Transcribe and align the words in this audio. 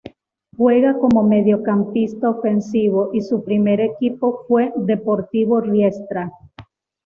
Juega 0.57 0.97
como 0.97 1.21
mediocampista 1.21 2.31
ofensivo 2.31 3.11
y 3.13 3.21
su 3.21 3.43
primer 3.43 3.79
equipo 3.81 4.45
fue 4.47 4.73
Deportivo 4.75 5.61
Riestra. 5.61 6.31